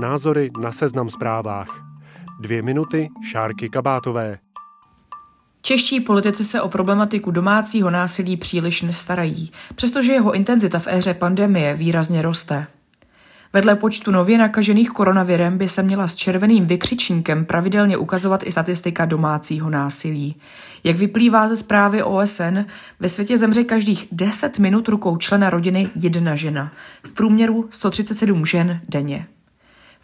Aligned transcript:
Názory 0.00 0.50
na 0.60 0.72
seznam 0.72 1.10
zprávách. 1.10 1.68
Dvě 2.40 2.62
minuty 2.62 3.08
Šárky 3.30 3.68
Kabátové. 3.68 4.38
Čeští 5.62 6.00
politici 6.00 6.44
se 6.44 6.62
o 6.62 6.68
problematiku 6.68 7.30
domácího 7.30 7.90
násilí 7.90 8.36
příliš 8.36 8.82
nestarají, 8.82 9.52
přestože 9.74 10.12
jeho 10.12 10.32
intenzita 10.32 10.78
v 10.78 10.88
éře 10.88 11.14
pandemie 11.14 11.74
výrazně 11.74 12.22
roste. 12.22 12.66
Vedle 13.52 13.76
počtu 13.76 14.10
nově 14.10 14.38
nakažených 14.38 14.90
koronavirem 14.90 15.58
by 15.58 15.68
se 15.68 15.82
měla 15.82 16.08
s 16.08 16.14
červeným 16.14 16.66
vykřičníkem 16.66 17.44
pravidelně 17.44 17.96
ukazovat 17.96 18.42
i 18.46 18.52
statistika 18.52 19.04
domácího 19.04 19.70
násilí. 19.70 20.36
Jak 20.84 20.96
vyplývá 20.96 21.48
ze 21.48 21.56
zprávy 21.56 22.02
OSN, 22.02 22.58
ve 23.00 23.08
světě 23.08 23.38
zemře 23.38 23.64
každých 23.64 24.08
10 24.12 24.58
minut 24.58 24.88
rukou 24.88 25.16
člena 25.16 25.50
rodiny 25.50 25.90
jedna 25.94 26.34
žena. 26.34 26.72
V 27.02 27.12
průměru 27.12 27.68
137 27.70 28.46
žen 28.46 28.80
denně. 28.88 29.26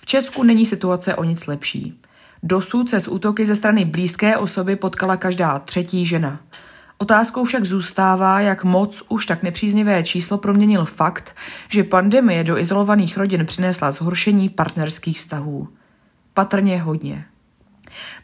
V 0.00 0.06
Česku 0.06 0.42
není 0.42 0.66
situace 0.66 1.14
o 1.14 1.24
nic 1.24 1.46
lepší. 1.46 2.00
Dosud 2.42 2.90
se 2.90 3.00
z 3.00 3.08
útoky 3.08 3.44
ze 3.44 3.56
strany 3.56 3.84
blízké 3.84 4.36
osoby 4.36 4.76
potkala 4.76 5.16
každá 5.16 5.58
třetí 5.58 6.06
žena. 6.06 6.40
Otázkou 6.98 7.44
však 7.44 7.64
zůstává, 7.64 8.40
jak 8.40 8.64
moc 8.64 9.02
už 9.08 9.26
tak 9.26 9.42
nepříznivé 9.42 10.02
číslo 10.02 10.38
proměnil 10.38 10.84
fakt, 10.84 11.36
že 11.68 11.84
pandemie 11.84 12.44
do 12.44 12.58
izolovaných 12.58 13.16
rodin 13.16 13.46
přinesla 13.46 13.90
zhoršení 13.90 14.48
partnerských 14.48 15.18
vztahů. 15.18 15.68
Patrně 16.34 16.82
hodně. 16.82 17.24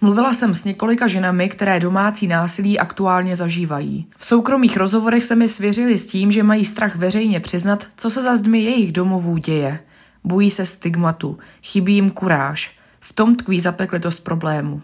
Mluvila 0.00 0.34
jsem 0.34 0.54
s 0.54 0.64
několika 0.64 1.06
ženami, 1.06 1.48
které 1.48 1.80
domácí 1.80 2.26
násilí 2.26 2.78
aktuálně 2.78 3.36
zažívají. 3.36 4.06
V 4.16 4.24
soukromých 4.24 4.76
rozhovorech 4.76 5.24
se 5.24 5.36
mi 5.36 5.48
svěřili 5.48 5.98
s 5.98 6.10
tím, 6.10 6.32
že 6.32 6.42
mají 6.42 6.64
strach 6.64 6.96
veřejně 6.96 7.40
přiznat, 7.40 7.86
co 7.96 8.10
se 8.10 8.22
za 8.22 8.36
zdmi 8.36 8.62
jejich 8.62 8.92
domovů 8.92 9.36
děje. 9.36 9.80
Bojí 10.24 10.50
se 10.50 10.66
stigmatu, 10.66 11.38
chybí 11.62 11.94
jim 11.94 12.10
kuráž. 12.10 12.78
V 13.00 13.12
tom 13.12 13.36
tkví 13.36 13.60
zapeklitost 13.60 14.24
problému. 14.24 14.82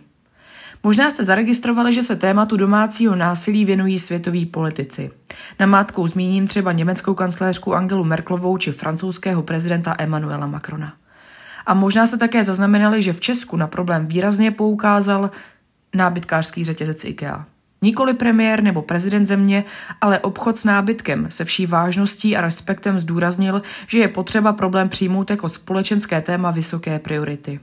Možná 0.82 1.10
jste 1.10 1.24
zaregistrovali, 1.24 1.94
že 1.94 2.02
se 2.02 2.16
tématu 2.16 2.56
domácího 2.56 3.16
násilí 3.16 3.64
věnují 3.64 3.98
světoví 3.98 4.46
politici. 4.46 5.10
Namátkou 5.58 6.06
zmíním 6.06 6.46
třeba 6.46 6.72
německou 6.72 7.14
kancléřku 7.14 7.74
Angelu 7.74 8.04
Merklovou 8.04 8.56
či 8.56 8.72
francouzského 8.72 9.42
prezidenta 9.42 9.94
Emmanuela 9.98 10.46
Macrona. 10.46 10.92
A 11.66 11.74
možná 11.74 12.06
jste 12.06 12.16
také 12.16 12.44
zaznamenali, 12.44 13.02
že 13.02 13.12
v 13.12 13.20
Česku 13.20 13.56
na 13.56 13.66
problém 13.66 14.06
výrazně 14.06 14.50
poukázal 14.50 15.30
nábytkářský 15.94 16.64
řetězec 16.64 17.04
IKEA. 17.04 17.44
Nikoli 17.82 18.14
premiér 18.14 18.62
nebo 18.62 18.82
prezident 18.82 19.26
země, 19.26 19.64
ale 20.00 20.18
obchod 20.18 20.58
s 20.58 20.64
nábytkem 20.64 21.26
se 21.30 21.44
vší 21.44 21.66
vážností 21.66 22.36
a 22.36 22.40
respektem 22.40 22.98
zdůraznil, 22.98 23.62
že 23.86 23.98
je 23.98 24.08
potřeba 24.08 24.52
problém 24.52 24.88
přijmout 24.88 25.30
jako 25.30 25.48
společenské 25.48 26.20
téma 26.20 26.50
vysoké 26.50 26.98
priority. 26.98 27.60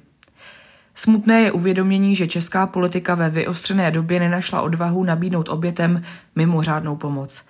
Smutné 0.95 1.41
je 1.41 1.51
uvědomění, 1.51 2.15
že 2.15 2.27
česká 2.27 2.67
politika 2.67 3.15
ve 3.15 3.29
vyostřené 3.29 3.91
době 3.91 4.19
nenašla 4.19 4.61
odvahu 4.61 5.03
nabídnout 5.03 5.49
obětem 5.49 6.01
mimořádnou 6.35 6.95
pomoc. 6.95 7.45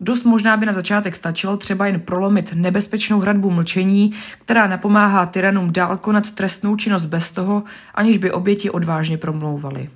Dost 0.00 0.24
možná 0.24 0.56
by 0.56 0.66
na 0.66 0.72
začátek 0.72 1.16
stačilo 1.16 1.56
třeba 1.56 1.86
jen 1.86 2.00
prolomit 2.00 2.52
nebezpečnou 2.54 3.20
hradbu 3.20 3.50
mlčení, 3.50 4.12
která 4.44 4.66
napomáhá 4.66 5.26
tyranům 5.26 5.72
dál 5.72 5.96
konat 5.96 6.30
trestnou 6.30 6.76
činnost 6.76 7.04
bez 7.04 7.30
toho, 7.30 7.62
aniž 7.94 8.18
by 8.18 8.32
oběti 8.32 8.70
odvážně 8.70 9.18
promlouvaly. 9.18 9.88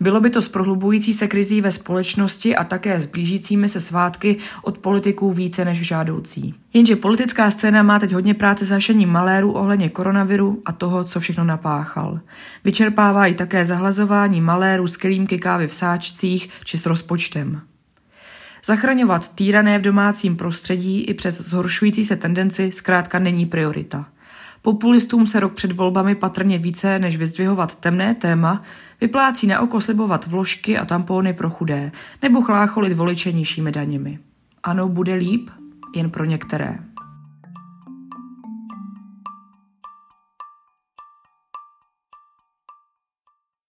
Bylo 0.00 0.20
by 0.20 0.30
to 0.30 0.42
s 0.42 0.48
prohlubující 0.48 1.12
se 1.12 1.28
krizí 1.28 1.60
ve 1.60 1.72
společnosti 1.72 2.56
a 2.56 2.64
také 2.64 3.00
s 3.00 3.06
blížícími 3.06 3.68
se 3.68 3.80
svátky 3.80 4.36
od 4.62 4.78
politiků 4.78 5.32
více 5.32 5.64
než 5.64 5.78
žádoucí. 5.78 6.54
Jenže 6.72 6.96
politická 6.96 7.50
scéna 7.50 7.82
má 7.82 7.98
teď 7.98 8.12
hodně 8.12 8.34
práce 8.34 8.66
s 8.66 8.70
hašením 8.70 9.08
maléru 9.08 9.52
ohledně 9.52 9.88
koronaviru 9.88 10.62
a 10.64 10.72
toho, 10.72 11.04
co 11.04 11.20
všechno 11.20 11.44
napáchal. 11.44 12.20
Vyčerpává 12.64 13.26
i 13.26 13.34
také 13.34 13.64
zahlazování 13.64 14.40
maléru 14.40 14.86
s 14.86 14.96
kelímky 14.96 15.38
kávy 15.38 15.66
v 15.66 15.74
sáčcích 15.74 16.48
či 16.64 16.78
s 16.78 16.86
rozpočtem. 16.86 17.60
Zachraňovat 18.64 19.34
týrané 19.34 19.78
v 19.78 19.82
domácím 19.82 20.36
prostředí 20.36 21.00
i 21.00 21.14
přes 21.14 21.40
zhoršující 21.40 22.04
se 22.04 22.16
tendenci 22.16 22.72
zkrátka 22.72 23.18
není 23.18 23.46
priorita. 23.46 24.06
Populistům 24.62 25.26
se 25.26 25.40
rok 25.40 25.54
před 25.54 25.72
volbami 25.72 26.14
patrně 26.14 26.58
více 26.58 26.98
než 26.98 27.16
vyzdvihovat 27.16 27.74
temné 27.74 28.14
téma 28.14 28.62
vyplácí 29.00 29.46
na 29.46 29.60
oko 29.60 29.80
slibovat 29.80 30.26
vložky 30.26 30.78
a 30.78 30.84
tampony 30.84 31.32
pro 31.32 31.50
chudé 31.50 31.92
nebo 32.22 32.42
chlácholit 32.42 32.92
voliče 32.92 33.32
nižšími 33.32 33.72
daněmi. 33.72 34.18
Ano, 34.62 34.88
bude 34.88 35.14
líp, 35.14 35.50
jen 35.94 36.10
pro 36.10 36.24
některé. 36.24 36.78